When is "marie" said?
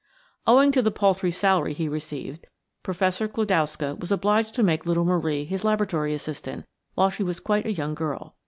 5.05-5.45